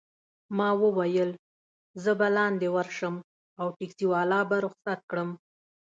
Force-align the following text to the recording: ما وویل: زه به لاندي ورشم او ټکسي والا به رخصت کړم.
ما 0.57 0.69
وویل: 0.83 1.31
زه 2.03 2.11
به 2.19 2.27
لاندي 2.35 2.69
ورشم 2.75 3.15
او 3.59 3.67
ټکسي 3.77 4.05
والا 4.13 4.39
به 4.49 4.57
رخصت 4.65 4.99
کړم. 5.09 5.29